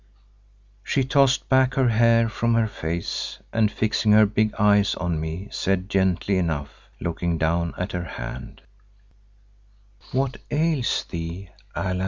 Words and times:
She 0.83 1.03
tossed 1.03 1.47
back 1.47 1.75
her 1.75 1.89
hair 1.89 2.27
from 2.27 2.55
her 2.55 2.65
face 2.65 3.37
and 3.53 3.71
fixing 3.71 4.13
her 4.13 4.25
big 4.25 4.51
eyes 4.57 4.95
on 4.95 5.19
me, 5.21 5.47
said 5.51 5.89
gently 5.91 6.39
enough, 6.39 6.89
looking 6.99 7.37
down 7.37 7.75
at 7.77 7.91
her 7.91 8.05
hand, 8.05 8.63
"What 10.11 10.37
ails 10.49 11.05
thee, 11.07 11.51
Allan?" 11.75 11.99